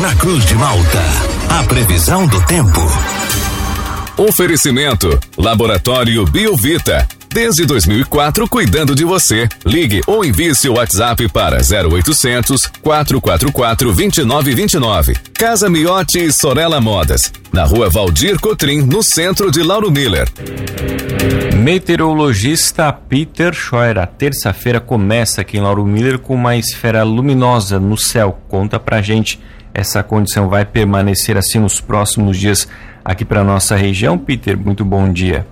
na 0.00 0.14
Cruz 0.14 0.44
de 0.44 0.54
Malta. 0.54 1.02
A 1.48 1.64
previsão 1.64 2.26
do 2.26 2.40
tempo. 2.46 2.80
Oferecimento: 4.16 5.18
Laboratório 5.36 6.24
Biovita. 6.24 7.06
Desde 7.30 7.66
2004, 7.66 8.48
cuidando 8.48 8.94
de 8.94 9.04
você. 9.04 9.48
Ligue 9.66 10.00
ou 10.06 10.24
envie 10.24 10.54
seu 10.54 10.74
WhatsApp 10.74 11.28
para 11.28 11.58
0800 11.58 12.66
444 12.80 13.92
2929. 13.92 15.14
Casa 15.34 15.68
Miotti 15.68 16.20
e 16.20 16.32
Sorella 16.32 16.80
Modas. 16.80 17.32
Na 17.52 17.64
rua 17.64 17.90
Valdir 17.90 18.38
Cotrim, 18.40 18.82
no 18.82 19.02
centro 19.02 19.50
de 19.50 19.62
Lauro 19.62 19.90
Miller. 19.90 20.28
Meteorologista 21.56 22.92
Peter 22.92 23.52
Scheuer. 23.52 23.98
A 23.98 24.06
terça-feira 24.06 24.80
começa 24.80 25.40
aqui 25.40 25.58
em 25.58 25.60
Lauro 25.60 25.84
Miller 25.84 26.18
com 26.18 26.34
uma 26.34 26.56
esfera 26.56 27.02
luminosa 27.02 27.78
no 27.78 27.98
céu. 27.98 28.38
Conta 28.48 28.78
pra 28.80 29.02
gente. 29.02 29.38
Essa 29.78 30.02
condição 30.02 30.48
vai 30.48 30.64
permanecer 30.64 31.36
assim 31.36 31.60
nos 31.60 31.80
próximos 31.80 32.36
dias 32.36 32.66
aqui 33.04 33.24
para 33.24 33.44
nossa 33.44 33.76
região. 33.76 34.18
Peter, 34.18 34.58
muito 34.58 34.84
bom 34.84 35.12
dia. 35.12 35.46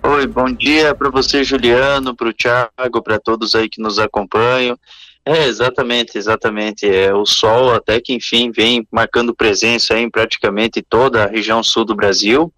Oi, 0.00 0.24
bom 0.28 0.48
dia 0.52 0.94
para 0.94 1.10
você, 1.10 1.42
Juliano, 1.42 2.14
para 2.14 2.28
o 2.28 2.32
Thiago, 2.32 3.02
para 3.02 3.18
todos 3.18 3.56
aí 3.56 3.68
que 3.68 3.82
nos 3.82 3.98
acompanham. 3.98 4.78
É, 5.26 5.46
exatamente, 5.48 6.16
exatamente. 6.16 6.86
É, 6.86 7.12
o 7.12 7.26
sol 7.26 7.74
até 7.74 8.00
que 8.00 8.14
enfim 8.14 8.52
vem 8.52 8.86
marcando 8.88 9.34
presença 9.34 9.98
em 9.98 10.08
praticamente 10.08 10.80
toda 10.80 11.24
a 11.24 11.28
região 11.28 11.60
sul 11.60 11.84
do 11.84 11.96
Brasil. 11.96 12.52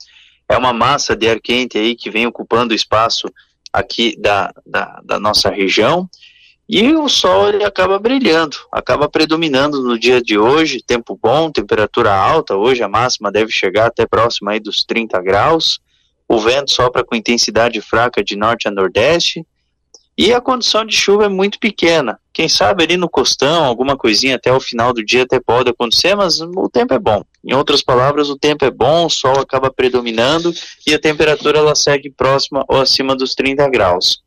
É 0.47 0.59
uma 0.59 0.75
massa 0.75 1.17
de 1.17 1.27
ar 1.27 1.41
quente 1.41 1.79
aí 1.79 1.97
que 1.97 2.11
vem 2.11 2.27
ocupando 2.27 2.75
espaço 2.75 3.33
aqui 3.73 4.15
da, 4.21 4.53
da, 4.67 5.01
da 5.03 5.19
nossa 5.19 5.49
região. 5.49 6.07
E 6.69 6.93
o 6.95 7.09
sol 7.09 7.49
ele 7.49 7.65
acaba 7.65 7.99
brilhando, 7.99 8.57
acaba 8.73 9.09
predominando 9.09 9.83
no 9.83 9.99
dia 9.99 10.21
de 10.21 10.37
hoje, 10.37 10.83
tempo 10.85 11.19
bom, 11.21 11.51
temperatura 11.51 12.13
alta, 12.13 12.57
hoje 12.57 12.83
a 12.83 12.89
máxima 12.89 13.31
deve 13.31 13.53
chegar 13.53 13.87
até 13.87 14.05
próxima 14.05 14.53
aí 14.53 14.61
dos 14.61 14.83
30 14.85 15.23
graus 15.23 15.81
o 16.29 16.39
vento 16.39 16.73
sopra 16.73 17.05
com 17.05 17.15
intensidade 17.15 17.81
fraca 17.81 18.23
de 18.23 18.37
norte 18.37 18.67
a 18.67 18.71
nordeste, 18.71 19.47
e 20.19 20.33
a 20.33 20.41
condição 20.41 20.85
de 20.85 20.97
chuva 20.97 21.27
é 21.27 21.29
muito 21.29 21.59
pequena. 21.59 22.19
Quem 22.33 22.49
sabe 22.49 22.83
ali 22.83 22.97
no 22.97 23.09
costão, 23.09 23.65
alguma 23.65 23.99
coisinha 23.99 24.37
até 24.37 24.51
o 24.51 24.59
final 24.59 24.93
do 24.93 25.05
dia 25.05 25.25
até 25.25 25.39
pode 25.39 25.69
acontecer, 25.69 26.15
mas 26.15 26.41
o 26.41 26.71
tempo 26.71 26.95
é 26.95 26.99
bom. 26.99 27.23
Em 27.45 27.55
outras 27.55 27.83
palavras, 27.83 28.31
o 28.31 28.39
tempo 28.39 28.65
é 28.65 28.71
bom, 28.71 29.05
o 29.05 29.11
sol 29.11 29.39
acaba 29.39 29.71
predominando 29.71 30.55
e 30.87 30.95
a 30.95 30.99
temperatura 30.99 31.59
ela 31.59 31.75
segue 31.75 32.11
próxima 32.11 32.65
ou 32.67 32.81
acima 32.81 33.15
dos 33.15 33.35
30 33.35 33.69
graus. 33.69 34.23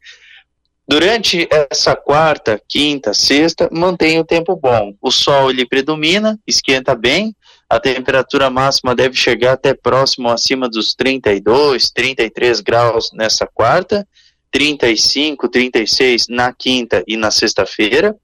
Durante 0.90 1.48
essa 1.70 1.96
quarta, 1.96 2.60
quinta, 2.68 3.14
sexta, 3.14 3.70
mantém 3.72 4.20
o 4.20 4.26
tempo 4.26 4.56
bom. 4.56 4.96
O 5.00 5.12
sol 5.12 5.52
ele 5.52 5.64
predomina, 5.64 6.40
esquenta 6.48 6.96
bem, 6.96 7.36
a 7.70 7.80
temperatura 7.80 8.50
máxima 8.50 8.96
deve 8.96 9.16
chegar 9.16 9.54
até 9.54 9.72
próximo 9.76 10.30
acima 10.30 10.68
dos 10.68 10.96
32, 10.96 11.92
33 11.92 12.60
graus 12.62 13.12
nessa 13.14 13.46
quarta, 13.46 14.04
35, 14.50 15.48
36 15.48 16.26
na 16.28 16.52
quinta 16.52 17.04
e 17.08 17.16
na 17.16 17.30
sexta-feira. 17.30 18.16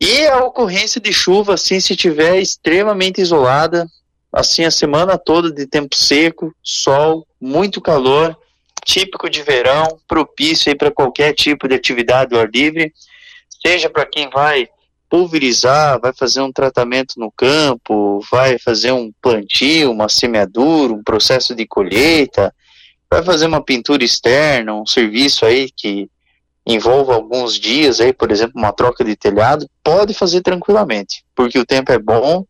E 0.00 0.26
a 0.26 0.38
ocorrência 0.38 1.00
de 1.00 1.12
chuva, 1.12 1.54
assim, 1.54 1.78
se 1.78 1.94
tiver 1.94 2.40
extremamente 2.40 3.20
isolada, 3.20 3.86
assim, 4.32 4.64
a 4.64 4.70
semana 4.72 5.16
toda 5.16 5.52
de 5.52 5.64
tempo 5.64 5.94
seco, 5.94 6.52
sol, 6.60 7.24
muito 7.40 7.80
calor, 7.80 8.36
típico 8.88 9.28
de 9.28 9.42
verão, 9.42 10.00
propício 10.08 10.74
para 10.74 10.90
qualquer 10.90 11.34
tipo 11.34 11.68
de 11.68 11.74
atividade 11.74 12.34
ao 12.34 12.40
ar 12.40 12.50
livre, 12.50 12.90
seja 13.62 13.90
para 13.90 14.06
quem 14.06 14.30
vai 14.30 14.66
pulverizar, 15.10 16.00
vai 16.00 16.12
fazer 16.14 16.40
um 16.40 16.50
tratamento 16.50 17.14
no 17.18 17.30
campo, 17.30 18.20
vai 18.30 18.58
fazer 18.58 18.92
um 18.92 19.12
plantio, 19.20 19.90
uma 19.90 20.08
semeadura, 20.08 20.94
um 20.94 21.02
processo 21.02 21.54
de 21.54 21.66
colheita, 21.66 22.54
vai 23.10 23.22
fazer 23.22 23.46
uma 23.46 23.62
pintura 23.62 24.02
externa, 24.02 24.74
um 24.74 24.86
serviço 24.86 25.44
aí 25.44 25.70
que 25.70 26.08
envolva 26.66 27.14
alguns 27.14 27.58
dias 27.58 28.00
aí, 28.00 28.12
por 28.12 28.30
exemplo, 28.30 28.54
uma 28.56 28.72
troca 28.72 29.04
de 29.04 29.14
telhado, 29.16 29.68
pode 29.84 30.14
fazer 30.14 30.40
tranquilamente, 30.40 31.24
porque 31.34 31.58
o 31.58 31.66
tempo 31.66 31.92
é 31.92 31.98
bom 31.98 32.44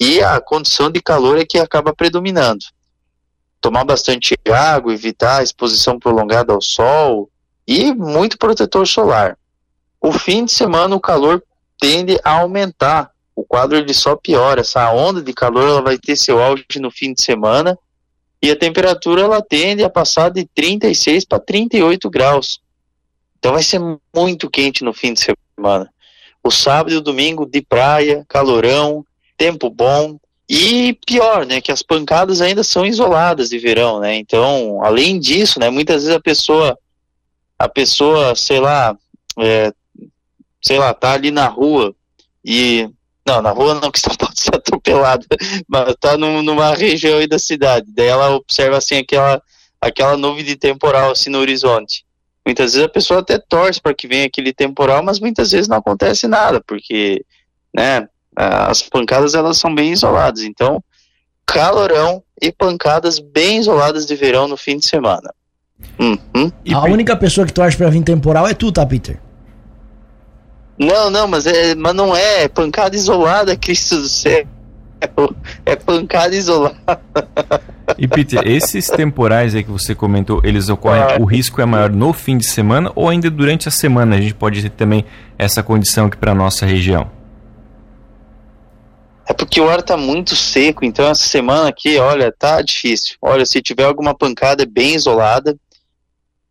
e 0.00 0.22
a 0.22 0.40
condição 0.40 0.88
de 0.88 1.02
calor 1.02 1.36
é 1.36 1.44
que 1.44 1.58
acaba 1.58 1.92
predominando. 1.92 2.64
Tomar 3.60 3.84
bastante 3.84 4.38
água, 4.50 4.92
evitar 4.92 5.40
a 5.40 5.42
exposição 5.42 5.98
prolongada 5.98 6.52
ao 6.52 6.62
sol 6.62 7.30
e 7.66 7.92
muito 7.92 8.38
protetor 8.38 8.86
solar. 8.86 9.38
O 10.00 10.12
fim 10.12 10.44
de 10.44 10.52
semana 10.52 10.96
o 10.96 11.00
calor 11.00 11.42
tende 11.78 12.18
a 12.24 12.40
aumentar. 12.40 13.10
O 13.36 13.44
quadro 13.44 13.76
ele 13.76 13.92
só 13.92 14.16
piora. 14.16 14.62
Essa 14.62 14.90
onda 14.92 15.20
de 15.20 15.32
calor 15.32 15.68
ela 15.68 15.82
vai 15.82 15.98
ter 15.98 16.16
seu 16.16 16.42
auge 16.42 16.64
no 16.76 16.90
fim 16.90 17.12
de 17.12 17.22
semana 17.22 17.78
e 18.42 18.50
a 18.50 18.56
temperatura 18.56 19.22
ela 19.22 19.42
tende 19.42 19.84
a 19.84 19.90
passar 19.90 20.30
de 20.30 20.46
36 20.46 21.24
para 21.26 21.38
38 21.38 22.08
graus. 22.08 22.60
Então 23.38 23.52
vai 23.52 23.62
ser 23.62 23.80
muito 24.14 24.50
quente 24.50 24.82
no 24.82 24.92
fim 24.92 25.12
de 25.12 25.20
semana. 25.20 25.90
O 26.42 26.50
sábado 26.50 26.92
e 26.92 26.96
o 26.96 27.02
domingo 27.02 27.44
de 27.44 27.60
praia, 27.60 28.24
calorão, 28.26 29.04
tempo 29.36 29.68
bom. 29.68 30.18
E 30.52 30.98
pior, 31.06 31.46
né, 31.46 31.60
que 31.60 31.70
as 31.70 31.80
pancadas 31.80 32.40
ainda 32.40 32.64
são 32.64 32.84
isoladas 32.84 33.50
de 33.50 33.58
verão, 33.58 34.00
né? 34.00 34.16
Então, 34.16 34.82
além 34.82 35.20
disso, 35.20 35.60
né, 35.60 35.70
muitas 35.70 36.02
vezes 36.02 36.16
a 36.16 36.20
pessoa 36.20 36.76
a 37.60 37.68
pessoa, 37.68 38.34
sei 38.34 38.58
lá, 38.58 38.96
é, 39.38 39.70
sei 40.62 40.78
lá, 40.78 40.94
tá 40.94 41.12
ali 41.12 41.30
na 41.30 41.46
rua 41.46 41.94
e. 42.42 42.88
Não, 43.26 43.42
na 43.42 43.50
rua 43.50 43.74
não, 43.74 43.90
que 43.92 43.98
está 43.98 44.14
pode 44.16 44.40
ser 44.40 44.54
atropelada, 44.54 45.26
mas 45.68 45.94
tá 46.00 46.16
num, 46.16 46.42
numa 46.42 46.74
região 46.74 47.18
aí 47.18 47.26
da 47.26 47.38
cidade. 47.38 47.86
Daí 47.94 48.06
ela 48.06 48.34
observa 48.34 48.78
assim 48.78 48.96
aquela, 48.96 49.42
aquela 49.78 50.16
nuvem 50.16 50.42
de 50.42 50.56
temporal 50.56 51.10
assim 51.10 51.28
no 51.28 51.38
horizonte. 51.38 52.02
Muitas 52.46 52.72
vezes 52.72 52.86
a 52.86 52.90
pessoa 52.90 53.20
até 53.20 53.38
torce 53.38 53.78
para 53.78 53.94
que 53.94 54.08
venha 54.08 54.24
aquele 54.24 54.54
temporal, 54.54 55.02
mas 55.02 55.20
muitas 55.20 55.50
vezes 55.50 55.68
não 55.68 55.76
acontece 55.76 56.26
nada, 56.26 56.62
porque, 56.66 57.22
né, 57.76 58.08
as 58.40 58.82
pancadas 58.82 59.34
elas 59.34 59.58
são 59.58 59.74
bem 59.74 59.92
isoladas. 59.92 60.42
Então, 60.42 60.82
calorão 61.46 62.22
e 62.40 62.50
pancadas 62.50 63.18
bem 63.18 63.58
isoladas 63.58 64.06
de 64.06 64.14
verão 64.14 64.48
no 64.48 64.56
fim 64.56 64.78
de 64.78 64.86
semana. 64.86 65.32
Uhum. 65.98 66.50
A 66.74 66.84
única 66.84 67.16
pessoa 67.16 67.46
que 67.46 67.52
torce 67.52 67.76
para 67.76 67.90
vir 67.90 68.02
temporal 68.02 68.46
é 68.46 68.54
tu, 68.54 68.70
tá, 68.70 68.84
Peter? 68.86 69.18
Não, 70.78 71.10
não, 71.10 71.26
mas, 71.26 71.46
é, 71.46 71.74
mas 71.74 71.94
não 71.94 72.16
é, 72.16 72.44
é 72.44 72.48
pancada 72.48 72.96
isolada, 72.96 73.56
Cristo 73.56 73.96
do 73.96 74.08
céu. 74.08 74.46
É, 75.00 75.72
é 75.72 75.76
pancada 75.76 76.34
isolada. 76.34 77.00
E 77.98 78.06
Peter, 78.06 78.46
esses 78.46 78.86
temporais 78.86 79.54
aí 79.54 79.64
que 79.64 79.70
você 79.70 79.94
comentou, 79.94 80.40
eles 80.44 80.68
ocorrem, 80.68 81.02
é. 81.02 81.18
o 81.18 81.24
risco 81.24 81.60
é 81.60 81.66
maior 81.66 81.90
no 81.90 82.12
fim 82.12 82.38
de 82.38 82.46
semana 82.46 82.92
ou 82.94 83.08
ainda 83.08 83.30
durante 83.30 83.68
a 83.68 83.70
semana? 83.70 84.16
A 84.16 84.20
gente 84.20 84.34
pode 84.34 84.62
ter 84.62 84.70
também 84.70 85.04
essa 85.38 85.62
condição 85.62 86.06
aqui 86.06 86.16
para 86.16 86.34
nossa 86.34 86.64
região? 86.64 87.10
É 89.40 89.44
porque 89.44 89.60
o 89.60 89.70
ar 89.70 89.82
tá 89.82 89.96
muito 89.96 90.36
seco, 90.36 90.84
então 90.84 91.08
essa 91.08 91.26
semana 91.26 91.70
aqui, 91.70 91.96
olha, 91.96 92.30
tá 92.30 92.60
difícil. 92.60 93.16
Olha, 93.22 93.46
se 93.46 93.62
tiver 93.62 93.84
alguma 93.84 94.14
pancada 94.14 94.66
bem 94.66 94.94
isolada, 94.94 95.56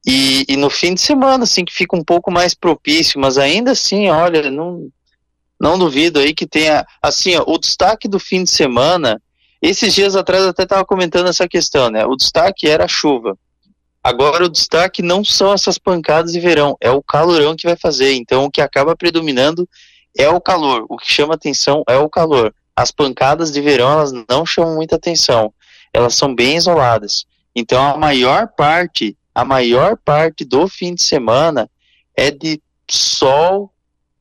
e, 0.08 0.44
e, 0.50 0.58
no 0.58 0.72
fim 0.72 0.96
de 0.96 1.02
semana, 1.02 1.44
assim, 1.44 1.64
que 1.64 1.74
fica 1.74 1.96
um 1.96 2.04
pouco 2.04 2.32
mais 2.32 2.56
propício, 2.56 3.20
mas 3.20 3.38
ainda 3.38 3.72
assim, 3.72 4.10
olha, 4.10 4.50
não, 4.50 4.90
não 5.60 5.78
duvido 5.78 6.20
aí 6.20 6.34
que 6.34 6.48
tenha, 6.48 6.84
assim, 7.00 7.36
ó, 7.36 7.44
o 7.46 7.60
destaque 7.60 8.08
do 8.08 8.18
fim 8.18 8.44
de 8.44 8.50
semana, 8.50 9.22
esses 9.62 9.94
dias 9.94 10.16
atrás 10.16 10.44
eu 10.44 10.50
até 10.50 10.64
estava 10.64 10.84
comentando 10.84 11.28
essa 11.28 11.48
questão, 11.48 11.92
né, 11.92 12.06
o 12.06 12.16
destaque 12.16 12.68
era 12.68 12.86
a 12.86 12.88
chuva, 12.88 13.38
agora 14.02 14.46
o 14.46 14.50
destaque 14.50 15.04
não 15.04 15.24
são 15.24 15.54
essas 15.54 15.78
pancadas 15.78 16.32
de 16.32 16.40
verão, 16.40 16.78
é 16.80 16.90
o 16.90 17.04
calorão 17.04 17.56
que 17.56 17.68
vai 17.68 17.76
fazer, 17.76 18.14
então 18.14 18.46
o 18.46 18.52
que 18.52 18.62
acaba 18.62 18.96
predominando 18.96 19.68
é 20.18 20.30
o 20.30 20.40
calor, 20.40 20.86
o 20.90 20.98
que 20.98 21.12
chama 21.12 21.36
atenção 21.36 21.84
é 21.88 21.98
o 21.98 22.10
calor, 22.10 22.54
as 22.82 22.92
pancadas 22.92 23.52
de 23.52 23.60
verão, 23.62 23.92
elas 23.92 24.14
não 24.30 24.46
chamam 24.46 24.76
muita 24.76 24.96
atenção, 24.96 25.54
elas 25.94 26.16
são 26.16 26.34
bem 26.34 26.56
isoladas, 26.56 27.26
então 27.54 27.84
a 27.84 27.98
maior 27.98 28.48
parte 28.56 29.18
a 29.36 29.46
maior 29.46 29.98
parte 29.98 30.44
do 30.44 30.68
fim 30.68 30.96
de 30.96 31.04
semana 31.04 31.70
é 32.16 32.32
de 32.32 32.62
sol, 32.90 33.72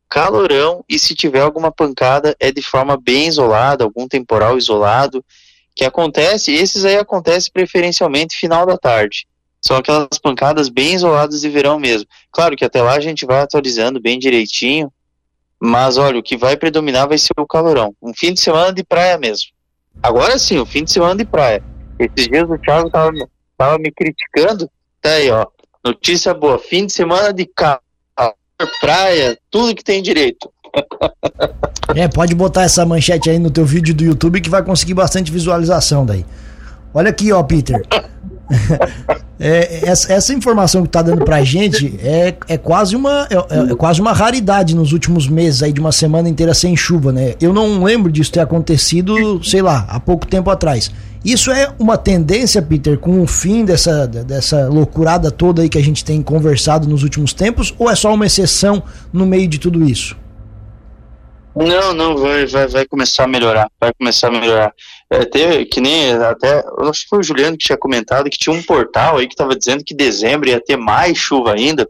calorão 0.09 0.85
e 0.89 0.99
se 0.99 1.15
tiver 1.15 1.41
alguma 1.41 1.73
pancada 1.73 2.37
é 2.39 2.53
de 2.53 2.63
forma 2.63 2.97
bem 2.97 3.27
isolada, 3.27 3.85
algum 3.85 4.07
temporal 4.07 4.57
isolado 4.59 5.25
que 5.75 5.85
acontece, 5.85 6.53
esses 6.53 6.85
aí 6.85 6.97
acontecem 6.97 7.53
preferencialmente 7.53 8.37
final 8.37 8.67
da 8.67 8.77
tarde. 8.77 9.27
São 9.61 9.77
aquelas 9.77 10.19
pancadas 10.21 10.69
bem 10.69 10.95
isoladas 10.95 11.41
de 11.41 11.49
verão 11.49 11.79
mesmo. 11.79 12.09
Claro 12.31 12.57
que 12.57 12.65
até 12.65 12.83
lá 12.83 12.95
a 12.95 13.01
gente 13.01 13.27
vai 13.27 13.41
atualizando 13.41 14.01
bem 14.01 14.19
direitinho, 14.19 14.93
mas 15.61 15.97
olha, 15.97 16.19
o 16.19 16.23
que 16.23 16.37
vai 16.37 16.57
predominar 16.57 17.09
vai 17.09 17.19
ser 17.19 17.33
o 17.39 17.47
calorão. 17.47 17.95
Um 18.03 18.13
fim 18.15 18.33
de 18.33 18.41
semana 18.41 18.73
de 18.73 18.85
praia 18.85 19.19
mesmo. 19.19 19.49
Agora 20.03 20.39
sim, 20.39 20.59
o 20.59 20.63
um 20.63 20.67
fim 20.67 20.85
de 20.85 20.93
semana 20.93 21.17
de 21.17 21.25
praia. 21.25 21.63
Esses 21.99 22.29
dias 22.29 22.49
o 22.49 22.59
Thiago 22.59 22.91
tava, 22.91 23.13
tava 23.57 23.79
me 23.79 23.91
criticando 23.91 24.71
Tá 25.01 25.11
aí, 25.11 25.31
ó. 25.31 25.47
Notícia 25.85 26.35
boa. 26.35 26.59
Fim 26.59 26.87
de 26.87 26.93
semana 26.93 27.33
de 27.33 27.47
calor, 27.47 27.81
praia, 28.81 29.39
tudo 29.51 29.75
que 29.75 29.85
tem 29.85 30.03
direito. 30.03 30.51
É, 31.95 32.09
pode 32.09 32.35
botar 32.35 32.63
essa 32.63 32.85
manchete 32.85 33.31
aí 33.31 33.39
no 33.39 33.51
teu 33.51 33.65
vídeo 33.65 33.95
do 33.95 34.05
YouTube 34.05 34.41
que 34.41 34.51
vai 34.51 34.63
conseguir 34.63 34.95
bastante 34.95 35.33
visualização 35.33 36.05
daí. 36.05 36.27
Olha 36.93 37.11
aqui, 37.11 37.33
ó, 37.33 37.43
Peter. 37.43 37.81
é, 39.41 39.89
essa, 39.89 40.13
essa, 40.13 40.35
informação 40.35 40.83
que 40.83 40.89
tá 40.89 41.01
dando 41.01 41.25
pra 41.25 41.45
gente 41.45 41.99
é, 42.03 42.35
é, 42.49 42.59
quase 42.59 42.97
uma, 42.97 43.29
é, 43.31 43.71
é, 43.71 43.75
quase 43.75 44.01
uma 44.01 44.13
raridade 44.13 44.75
nos 44.75 44.93
últimos 44.93 45.29
meses 45.29 45.63
aí, 45.63 45.73
de 45.73 45.81
uma 45.81 45.93
semana 45.93 46.29
inteira 46.29 46.53
sem 46.55 46.77
chuva, 46.77 47.13
né? 47.13 47.35
Eu 47.41 47.53
não 47.53 47.83
lembro 47.83 48.11
disso 48.11 48.33
ter 48.33 48.41
acontecido, 48.41 49.43
sei 49.45 49.63
lá, 49.63 49.87
há 49.89 50.01
pouco 50.01 50.27
tempo 50.27 50.51
atrás. 50.51 50.91
Isso 51.25 51.51
é 51.51 51.73
uma 51.79 51.97
tendência, 51.97 52.63
Peter, 52.63 52.99
com 52.99 53.21
o 53.21 53.27
fim 53.27 53.65
dessa, 53.65 54.07
dessa 54.07 54.69
loucurada 54.69 55.31
toda 55.31 55.63
aí 55.63 55.69
que 55.69 55.79
a 55.79 55.83
gente 55.83 56.05
tem 56.05 56.23
conversado 56.23 56.89
nos 56.89 57.03
últimos 57.03 57.33
tempos, 57.33 57.75
ou 57.79 57.91
é 57.91 57.95
só 57.95 58.13
uma 58.15 58.27
exceção 58.27 58.83
no 59.13 59.27
meio 59.27 59.49
de 59.49 59.59
tudo 59.59 59.85
isso? 59.85 60.17
Não, 61.55 61.93
não, 61.93 62.17
vai, 62.17 62.47
vai, 62.47 62.69
vai 62.69 62.87
começar 62.87 63.25
a 63.25 63.27
melhorar, 63.27 63.69
vai 63.81 63.93
começar 63.93 64.29
a 64.29 64.31
melhorar. 64.31 64.73
É, 65.11 65.25
teve, 65.25 65.65
que 65.65 65.81
nem 65.81 66.13
até, 66.13 66.63
eu 66.79 66.91
acho 66.91 67.03
que 67.03 67.09
foi 67.09 67.21
o 67.21 67.23
Juliano 67.23 67.57
que 67.57 67.65
tinha 67.65 67.79
comentado 67.79 68.29
que 68.29 68.37
tinha 68.37 68.55
um 68.55 68.63
portal 68.63 69.17
aí 69.17 69.27
que 69.27 69.33
estava 69.33 69.57
dizendo 69.57 69.83
que 69.83 69.95
dezembro 69.95 70.51
ia 70.51 70.61
ter 70.61 70.77
mais 70.77 71.17
chuva 71.17 71.55
ainda. 71.55 71.89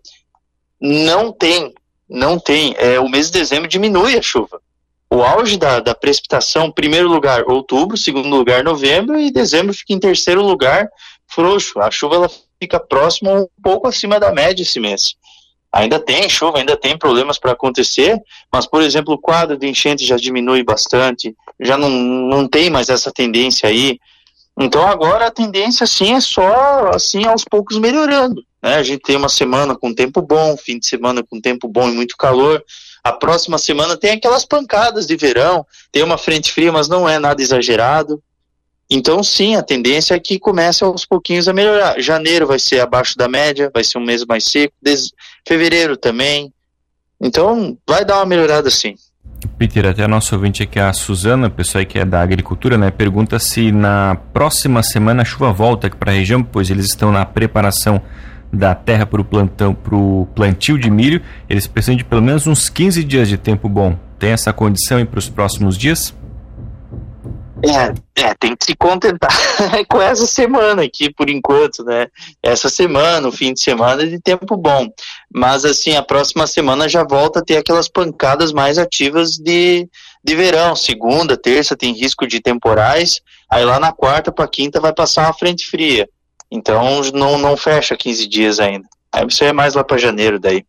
Não 0.81 1.33
tem, 1.33 1.75
não 2.09 2.39
tem. 2.39 2.75
É, 2.79 3.01
o 3.01 3.09
mês 3.09 3.27
de 3.27 3.39
dezembro 3.39 3.69
diminui 3.69 4.17
a 4.17 4.23
chuva. 4.23 4.61
O 5.11 5.23
auge 5.23 5.57
da, 5.57 5.81
da 5.81 5.95
precipitação, 5.95 6.71
primeiro 6.71 7.09
lugar, 7.09 7.43
outubro, 7.49 7.97
segundo 7.97 8.29
lugar, 8.29 8.63
novembro, 8.63 9.19
e 9.19 9.33
dezembro 9.33 9.75
fica 9.75 9.95
em 9.95 9.99
terceiro 9.99 10.43
lugar, 10.43 10.89
frouxo. 11.27 11.81
A 11.81 11.91
chuva 11.91 12.17
ela 12.17 12.31
fica 12.61 12.79
próxima 12.79 13.33
um 13.33 13.49
pouco 13.63 13.89
acima 13.89 14.21
da 14.21 14.33
média 14.33 14.63
esse 14.63 14.79
mês. 14.79 15.17
Ainda 15.73 15.99
tem 15.99 16.29
chuva, 16.29 16.59
ainda 16.59 16.77
tem 16.77 16.97
problemas 16.97 17.39
para 17.39 17.53
acontecer, 17.53 18.19
mas, 18.51 18.67
por 18.67 18.83
exemplo, 18.83 19.15
o 19.15 19.19
quadro 19.19 19.57
de 19.57 19.69
enchente 19.69 20.05
já 20.05 20.17
diminui 20.17 20.63
bastante, 20.63 21.37
já 21.61 21.77
não, 21.77 21.91
não 21.91 22.49
tem 22.49 22.71
mais 22.71 22.89
essa 22.89 23.13
tendência 23.13 23.69
aí. 23.69 23.99
Então 24.61 24.87
agora 24.87 25.27
a 25.27 25.31
tendência 25.31 25.87
sim 25.87 26.15
é 26.15 26.21
só 26.21 26.91
assim 26.93 27.25
aos 27.25 27.45
poucos 27.45 27.79
melhorando. 27.79 28.43
Né? 28.61 28.75
A 28.75 28.83
gente 28.83 29.03
tem 29.03 29.17
uma 29.17 29.29
semana 29.29 29.77
com 29.77 29.95
tempo 29.95 30.21
bom, 30.21 30.57
fim 30.57 30.79
de 30.79 30.89
semana 30.89 31.23
com 31.23 31.41
tempo 31.41 31.69
bom 31.69 31.89
e 31.89 31.93
muito 31.93 32.17
calor. 32.17 32.65
A 33.05 33.13
próxima 33.13 33.57
semana 33.57 33.97
tem 33.97 34.11
aquelas 34.11 34.45
pancadas 34.45 35.07
de 35.07 35.17
verão, 35.17 35.65
tem 35.93 36.03
uma 36.03 36.19
frente 36.19 36.53
fria, 36.53 36.73
mas 36.73 36.89
não 36.89 37.09
é 37.09 37.19
nada 37.19 37.41
exagerado. 37.41 38.21
Então, 38.91 39.23
sim, 39.23 39.55
a 39.55 39.63
tendência 39.63 40.15
é 40.15 40.19
que 40.19 40.39
comece 40.39 40.83
aos 40.83 41.05
pouquinhos 41.05 41.47
a 41.47 41.53
melhorar. 41.53 42.01
Janeiro 42.01 42.47
vai 42.47 42.59
ser 42.59 42.81
abaixo 42.81 43.17
da 43.19 43.29
média, 43.29 43.71
vai 43.73 43.85
ser 43.85 43.99
um 43.99 44.05
mês 44.05 44.25
mais 44.25 44.45
seco. 44.45 44.73
Des... 44.81 45.11
Fevereiro 45.47 45.97
também. 45.97 46.53
Então, 47.21 47.77
vai 47.87 48.05
dar 48.05 48.17
uma 48.17 48.27
melhorada 48.27 48.71
sim. 48.71 48.95
Peter, 49.59 49.87
até 49.87 50.05
a 50.05 50.09
nossa 50.09 50.35
ouvinte 50.35 50.63
aqui, 50.63 50.79
a 50.79 50.93
Suzana, 50.93 51.51
pessoa 51.51 51.85
que 51.85 51.99
é 51.99 52.05
da 52.05 52.21
agricultura, 52.21 52.77
né, 52.77 52.91
pergunta 52.91 53.39
se 53.39 53.71
na 53.71 54.17
próxima 54.33 54.83
semana 54.83 55.23
a 55.23 55.25
chuva 55.25 55.53
volta 55.53 55.89
para 55.91 56.11
a 56.11 56.15
região, 56.15 56.43
pois 56.43 56.71
eles 56.71 56.87
estão 56.87 57.13
na 57.13 57.25
preparação 57.25 58.01
da 58.53 58.75
terra 58.75 59.05
para 59.05 59.21
o 59.21 59.25
plantão, 59.25 59.75
para 59.75 59.95
o 59.95 60.27
plantio 60.35 60.79
de 60.79 60.91
milho. 60.91 61.21
Eles 61.49 61.67
precisam 61.67 61.97
de 61.97 62.05
pelo 62.05 62.23
menos 62.23 62.47
uns 62.47 62.69
15 62.69 63.05
dias 63.05 63.29
de 63.29 63.37
tempo 63.37 63.69
bom. 63.69 63.99
Tem 64.19 64.31
essa 64.31 64.53
condição 64.53 65.05
para 65.05 65.19
os 65.19 65.29
próximos 65.29 65.77
dias? 65.77 66.15
É, 67.61 68.23
é, 68.23 68.35
tem 68.35 68.55
que 68.55 68.65
se 68.65 68.77
contentar 68.77 69.31
com 69.91 70.01
essa 70.01 70.27
semana 70.27 70.85
aqui, 70.85 71.13
por 71.13 71.29
enquanto, 71.29 71.83
né? 71.85 72.07
Essa 72.43 72.69
semana, 72.69 73.27
o 73.27 73.33
fim 73.33 73.53
de 73.53 73.61
semana, 73.61 74.03
é 74.03 74.07
de 74.07 74.21
tempo 74.21 74.57
bom. 74.57 74.89
Mas, 75.33 75.65
assim, 75.65 75.97
a 75.97 76.03
próxima 76.03 76.47
semana 76.47 76.89
já 76.89 77.03
volta 77.03 77.41
a 77.41 77.45
ter 77.45 77.57
aquelas 77.57 77.89
pancadas 77.89 78.53
mais 78.53 78.79
ativas 78.79 79.33
de, 79.33 79.89
de 80.23 80.35
verão. 80.37 80.77
Segunda, 80.77 81.37
terça 81.37 81.77
tem 81.77 81.93
risco 81.93 82.27
de 82.27 82.41
temporais. 82.41 83.21
Aí 83.51 83.65
lá 83.65 83.81
na 83.81 83.93
quarta 83.93 84.31
para 84.31 84.47
quinta 84.47 84.81
vai 84.81 84.93
passar 84.93 85.27
uma 85.27 85.33
frente 85.33 85.67
fria. 85.67 86.09
Então 86.51 87.03
não, 87.13 87.39
não 87.39 87.57
fecha 87.57 87.97
15 87.97 88.29
dias 88.29 88.61
ainda. 88.61 88.87
Aí 89.13 89.25
você 89.25 89.47
é 89.47 89.53
mais 89.53 89.75
lá 89.75 89.83
para 89.83 89.99
janeiro 89.99 90.39
daí. 90.39 90.65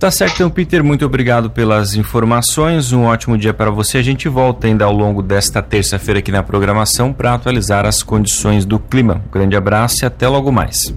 Tá 0.00 0.10
certo, 0.10 0.36
então, 0.36 0.48
Peter, 0.48 0.82
muito 0.82 1.04
obrigado 1.04 1.50
pelas 1.50 1.94
informações. 1.94 2.90
Um 2.90 3.04
ótimo 3.04 3.36
dia 3.36 3.52
para 3.52 3.70
você. 3.70 3.98
A 3.98 4.02
gente 4.02 4.30
volta 4.30 4.66
ainda 4.66 4.86
ao 4.86 4.92
longo 4.92 5.22
desta 5.22 5.60
terça-feira 5.60 6.20
aqui 6.20 6.32
na 6.32 6.42
programação 6.42 7.12
para 7.12 7.34
atualizar 7.34 7.84
as 7.84 8.02
condições 8.02 8.64
do 8.64 8.78
clima. 8.78 9.22
Um 9.26 9.30
grande 9.30 9.56
abraço 9.56 10.02
e 10.02 10.06
até 10.06 10.26
logo 10.26 10.50
mais. 10.50 10.94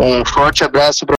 Um 0.00 0.24
forte 0.24 0.64
abraço 0.64 1.04
para 1.04 1.16